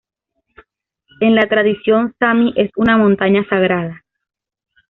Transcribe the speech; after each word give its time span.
En 1.19 1.35
la 1.35 1.47
tradición 1.47 2.15
sami 2.17 2.53
es 2.57 2.71
una 2.75 2.97
montaña 2.97 3.45
sagrada. 3.47 4.03